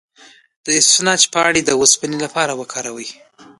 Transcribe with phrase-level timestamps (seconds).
[0.65, 3.07] د اسفناج پاڼې د اوسپنې لپاره وکاروئ